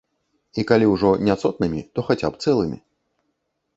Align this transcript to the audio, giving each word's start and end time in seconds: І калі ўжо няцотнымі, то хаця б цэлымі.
І 0.61 0.63
калі 0.71 0.87
ўжо 0.93 1.11
няцотнымі, 1.27 1.81
то 1.95 2.07
хаця 2.11 2.27
б 2.33 2.43
цэлымі. 2.47 2.77